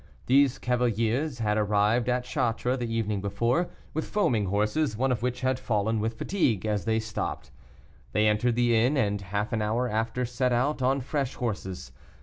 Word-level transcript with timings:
These 0.25 0.57
cavaliers 0.57 1.37
had 1.37 1.59
arrived 1.59 2.09
at 2.09 2.23
Chartres 2.23 2.79
the 2.79 2.91
evening 2.91 3.21
before, 3.21 3.69
with 3.93 4.07
foaming 4.09 4.47
horses, 4.47 4.97
one 4.97 5.11
of 5.11 5.21
which 5.21 5.41
had 5.41 5.59
fallen 5.59 5.99
with 5.99 6.17
fatigue, 6.17 6.65
as 6.65 6.85
they 6.85 6.99
stopped. 6.99 7.51
They 8.11 8.27
entered 8.27 8.55
the 8.55 8.75
inn, 8.75 8.97
and 8.97 9.21
half 9.21 9.53
an 9.53 9.61
hour 9.61 9.87
after 9.87 10.25
set 10.25 10.53
out 10.53 10.81
on 10.81 11.01
fresh 11.01 11.35
horses. 11.35 11.91